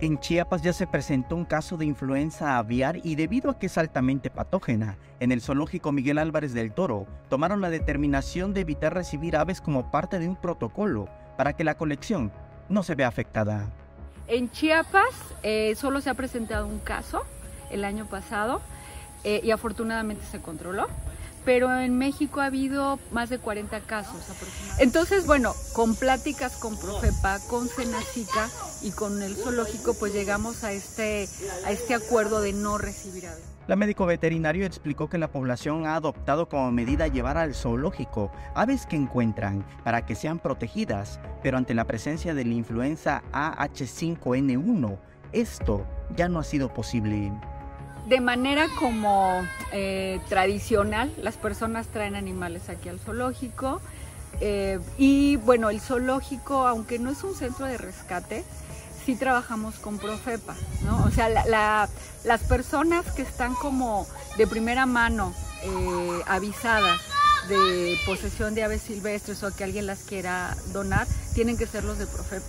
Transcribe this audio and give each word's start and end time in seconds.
En 0.00 0.20
Chiapas 0.20 0.62
ya 0.62 0.72
se 0.72 0.86
presentó 0.86 1.34
un 1.34 1.44
caso 1.44 1.76
de 1.76 1.84
influenza 1.84 2.56
aviar 2.56 3.00
y 3.02 3.16
debido 3.16 3.50
a 3.50 3.58
que 3.58 3.66
es 3.66 3.76
altamente 3.78 4.30
patógena, 4.30 4.96
en 5.18 5.32
el 5.32 5.40
zoológico 5.40 5.90
Miguel 5.90 6.18
Álvarez 6.18 6.54
del 6.54 6.72
Toro 6.72 7.08
tomaron 7.28 7.60
la 7.60 7.68
determinación 7.68 8.54
de 8.54 8.60
evitar 8.60 8.94
recibir 8.94 9.34
aves 9.34 9.60
como 9.60 9.90
parte 9.90 10.20
de 10.20 10.28
un 10.28 10.36
protocolo 10.36 11.08
para 11.36 11.54
que 11.54 11.64
la 11.64 11.76
colección 11.76 12.30
no 12.68 12.84
se 12.84 12.94
vea 12.94 13.08
afectada. 13.08 13.72
En 14.28 14.48
Chiapas 14.48 15.10
eh, 15.42 15.74
solo 15.74 16.00
se 16.00 16.10
ha 16.10 16.14
presentado 16.14 16.68
un 16.68 16.78
caso 16.78 17.24
el 17.72 17.84
año 17.84 18.06
pasado 18.06 18.60
eh, 19.24 19.40
y 19.42 19.50
afortunadamente 19.50 20.24
se 20.26 20.40
controló 20.40 20.86
pero 21.48 21.74
en 21.80 21.96
México 21.96 22.42
ha 22.42 22.44
habido 22.44 22.98
más 23.10 23.30
de 23.30 23.38
40 23.38 23.80
casos 23.80 24.20
aproximadamente. 24.28 24.84
Entonces, 24.84 25.24
bueno, 25.26 25.54
con 25.72 25.96
pláticas 25.96 26.58
con 26.58 26.78
Profepa, 26.78 27.38
con 27.48 27.68
Senacica 27.68 28.50
y 28.82 28.90
con 28.90 29.22
el 29.22 29.34
zoológico, 29.34 29.94
pues 29.94 30.12
llegamos 30.12 30.62
a 30.62 30.72
este, 30.72 31.26
a 31.64 31.72
este 31.72 31.94
acuerdo 31.94 32.42
de 32.42 32.52
no 32.52 32.76
recibir 32.76 33.28
aves. 33.28 33.42
La 33.66 33.76
médico 33.76 34.04
veterinario 34.04 34.66
explicó 34.66 35.08
que 35.08 35.16
la 35.16 35.32
población 35.32 35.86
ha 35.86 35.94
adoptado 35.94 36.50
como 36.50 36.70
medida 36.70 37.06
llevar 37.06 37.38
al 37.38 37.54
zoológico 37.54 38.30
aves 38.54 38.84
que 38.84 38.96
encuentran 38.96 39.64
para 39.84 40.04
que 40.04 40.16
sean 40.16 40.40
protegidas, 40.40 41.18
pero 41.42 41.56
ante 41.56 41.72
la 41.72 41.86
presencia 41.86 42.34
de 42.34 42.44
la 42.44 42.52
influenza 42.52 43.22
AH5N1, 43.32 44.98
esto 45.32 45.86
ya 46.14 46.28
no 46.28 46.40
ha 46.40 46.44
sido 46.44 46.74
posible 46.74 47.32
de 48.08 48.20
manera 48.20 48.68
como 48.78 49.46
eh, 49.72 50.20
tradicional, 50.28 51.12
las 51.18 51.36
personas 51.36 51.88
traen 51.88 52.16
animales 52.16 52.70
aquí 52.70 52.88
al 52.88 52.98
zoológico. 52.98 53.80
Eh, 54.40 54.78
y 54.96 55.36
bueno, 55.36 55.68
el 55.68 55.80
zoológico, 55.80 56.66
aunque 56.66 56.98
no 56.98 57.10
es 57.10 57.22
un 57.22 57.34
centro 57.34 57.66
de 57.66 57.76
rescate, 57.76 58.44
sí 59.04 59.14
trabajamos 59.14 59.76
con 59.76 59.98
Profepa, 59.98 60.54
¿no? 60.84 61.04
O 61.04 61.10
sea, 61.10 61.28
las 61.28 62.40
personas 62.44 63.10
que 63.12 63.22
están 63.22 63.54
como 63.54 64.06
de 64.38 64.46
primera 64.46 64.86
mano 64.86 65.34
eh, 65.62 66.22
avisadas 66.26 67.00
de 67.48 67.96
posesión 68.06 68.54
de 68.54 68.64
aves 68.64 68.82
silvestres 68.82 69.42
o 69.42 69.54
que 69.54 69.64
alguien 69.64 69.86
las 69.86 70.00
quiera 70.00 70.56
donar, 70.72 71.06
tienen 71.34 71.58
que 71.58 71.66
ser 71.66 71.84
los 71.84 71.98
de 71.98 72.06
Profepa 72.06 72.46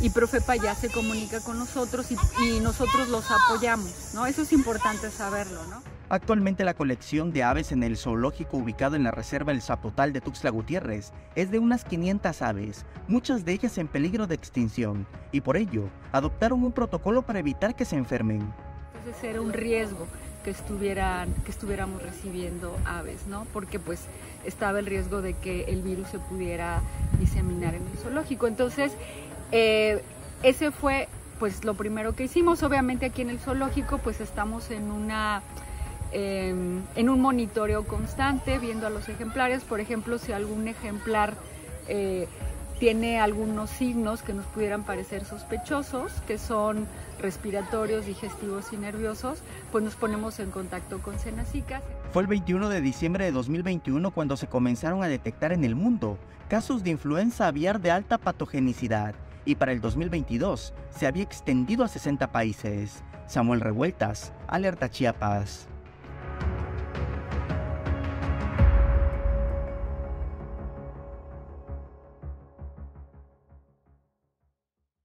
y 0.00 0.10
Profepa 0.10 0.56
ya 0.56 0.74
se 0.74 0.90
comunica 0.90 1.40
con 1.40 1.58
nosotros 1.58 2.10
y, 2.10 2.60
nosotros 2.60 3.08
los 3.08 3.24
apoyamos, 3.30 4.12
¿no? 4.14 4.26
Eso 4.26 4.42
es 4.42 4.52
importante 4.52 5.10
saberlo, 5.10 5.64
¿no? 5.66 5.82
Actualmente 6.08 6.64
la 6.64 6.74
colección 6.74 7.32
de 7.32 7.42
aves 7.42 7.72
en 7.72 7.82
el 7.82 7.96
zoológico 7.96 8.58
ubicado 8.58 8.94
en 8.94 9.02
la 9.02 9.10
reserva 9.10 9.52
El 9.52 9.62
Zapotal 9.62 10.12
de 10.12 10.20
Tuxtla 10.20 10.50
Gutiérrez 10.50 11.12
es 11.34 11.50
de 11.50 11.58
unas 11.58 11.84
500 11.84 12.42
aves, 12.42 12.84
muchas 13.08 13.44
de 13.44 13.52
ellas 13.52 13.76
en 13.78 13.88
peligro 13.88 14.26
de 14.26 14.34
extinción, 14.34 15.06
y 15.32 15.40
por 15.40 15.56
ello 15.56 15.88
adoptaron 16.12 16.62
un 16.62 16.72
protocolo 16.72 17.22
para 17.22 17.40
evitar 17.40 17.74
que 17.74 17.84
se 17.84 17.96
enfermen. 17.96 18.52
Entonces 18.98 19.24
era 19.24 19.40
un 19.40 19.52
riesgo 19.52 20.06
que, 20.44 20.50
estuvieran, 20.50 21.34
que 21.44 21.50
estuviéramos 21.50 22.00
recibiendo 22.02 22.76
aves, 22.84 23.26
¿no? 23.26 23.46
Porque 23.52 23.80
pues 23.80 24.00
estaba 24.44 24.78
el 24.78 24.86
riesgo 24.86 25.20
de 25.20 25.34
que 25.34 25.64
el 25.64 25.82
virus 25.82 26.08
se 26.08 26.20
pudiera 26.20 26.82
diseminar 27.18 27.74
en 27.74 27.82
el 27.82 27.98
zoológico. 27.98 28.46
Entonces, 28.46 28.92
eh, 29.52 30.02
ese 30.42 30.70
fue 30.70 31.08
pues 31.38 31.64
lo 31.64 31.74
primero 31.74 32.14
que 32.14 32.24
hicimos. 32.24 32.62
Obviamente 32.62 33.06
aquí 33.06 33.22
en 33.22 33.30
el 33.30 33.38
zoológico 33.38 33.98
pues 33.98 34.20
estamos 34.20 34.70
en 34.70 34.90
una 34.90 35.42
em, 36.12 36.82
en 36.94 37.08
un 37.08 37.20
monitoreo 37.20 37.86
constante 37.86 38.58
viendo 38.58 38.86
a 38.86 38.90
los 38.90 39.08
ejemplares. 39.08 39.64
Por 39.64 39.80
ejemplo, 39.80 40.18
si 40.18 40.32
algún 40.32 40.68
ejemplar 40.68 41.34
eh, 41.88 42.26
tiene 42.78 43.20
algunos 43.20 43.70
signos 43.70 44.22
que 44.22 44.34
nos 44.34 44.44
pudieran 44.46 44.84
parecer 44.84 45.24
sospechosos, 45.24 46.12
que 46.26 46.36
son 46.36 46.86
respiratorios, 47.20 48.04
digestivos 48.04 48.72
y 48.72 48.76
nerviosos, 48.76 49.38
pues 49.72 49.82
nos 49.82 49.94
ponemos 49.94 50.38
en 50.40 50.50
contacto 50.50 50.98
con 50.98 51.18
Senacica. 51.18 51.80
Fue 52.12 52.22
el 52.22 52.28
21 52.28 52.68
de 52.68 52.80
diciembre 52.82 53.24
de 53.24 53.32
2021 53.32 54.10
cuando 54.10 54.36
se 54.36 54.46
comenzaron 54.46 55.02
a 55.02 55.08
detectar 55.08 55.52
en 55.52 55.64
el 55.64 55.74
mundo 55.74 56.18
casos 56.48 56.84
de 56.84 56.90
influenza 56.90 57.46
aviar 57.46 57.80
de 57.80 57.90
alta 57.90 58.18
patogenicidad 58.18 59.14
y 59.46 59.54
para 59.54 59.72
el 59.72 59.80
2022 59.80 60.74
se 60.90 61.06
había 61.06 61.22
extendido 61.22 61.84
a 61.84 61.88
60 61.88 62.30
países. 62.32 63.02
Samuel 63.26 63.60
Revueltas, 63.60 64.32
Alerta 64.46 64.90
Chiapas. 64.90 65.68